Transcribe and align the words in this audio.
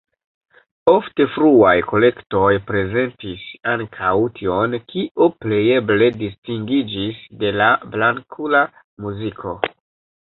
Ofte 0.91 1.25
fruaj 1.33 1.73
kolektoj 1.89 2.47
prezentis 2.71 3.45
ankaŭ 3.75 4.15
tion, 4.39 4.73
kio 4.95 5.27
plejeble 5.45 6.11
distingiĝis 6.25 7.21
de 7.45 7.55
la 7.63 7.71
blankula 7.97 8.67
muziko. 9.07 9.59